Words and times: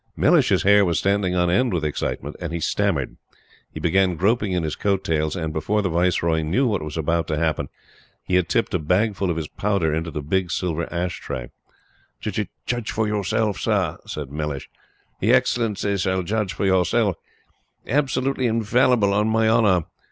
Mellish's 0.15 0.63
hair 0.63 0.83
was 0.83 0.97
standing 0.97 1.35
on 1.35 1.51
end 1.51 1.71
with 1.75 1.85
excitement, 1.85 2.35
and 2.39 2.51
he 2.51 2.59
stammered. 2.59 3.17
He 3.71 3.79
began 3.79 4.15
groping 4.15 4.51
in 4.51 4.63
his 4.63 4.75
coat 4.75 5.03
tails 5.03 5.35
and, 5.35 5.53
before 5.53 5.83
the 5.83 5.91
Viceroy 5.91 6.41
knew 6.41 6.65
what 6.65 6.81
was 6.81 6.97
about 6.97 7.27
to 7.27 7.37
happen, 7.37 7.69
he 8.23 8.33
had 8.33 8.49
tipped 8.49 8.73
a 8.73 8.79
bagful 8.79 9.29
of 9.29 9.37
his 9.37 9.47
powder 9.47 9.93
into 9.93 10.09
the 10.09 10.23
big 10.23 10.49
silver 10.49 10.91
ash 10.91 11.19
tray. 11.19 11.49
"J 12.19 12.31
j 12.31 12.49
judge 12.65 12.89
for 12.91 13.07
yourself, 13.07 13.59
Sir," 13.59 13.99
said 14.07 14.31
Mellish. 14.31 14.71
"Y' 15.19 15.27
Excellency 15.29 15.95
shall 15.97 16.23
judge 16.23 16.53
for 16.53 16.65
yourself! 16.65 17.15
Absolutely 17.85 18.47
infallible, 18.47 19.13
on 19.13 19.27
my 19.27 19.47
honor." 19.47 19.85